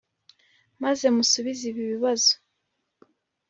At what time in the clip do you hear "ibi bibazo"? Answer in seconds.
1.71-2.31